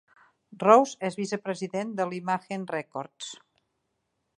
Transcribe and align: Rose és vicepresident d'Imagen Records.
Rose 0.63 0.97
és 1.09 1.19
vicepresident 1.19 1.93
d'Imagen 2.01 2.67
Records. 2.77 3.33